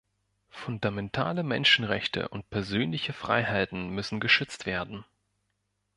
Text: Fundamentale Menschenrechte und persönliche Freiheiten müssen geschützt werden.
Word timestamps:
Fundamentale 0.49 1.43
Menschenrechte 1.43 2.27
und 2.29 2.49
persönliche 2.49 3.13
Freiheiten 3.13 3.91
müssen 3.91 4.19
geschützt 4.19 4.65
werden. 4.65 5.05